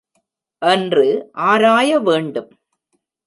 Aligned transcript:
என்று 0.61 1.05
ஆராய 1.33 1.99
வேண்டும். 1.99 2.49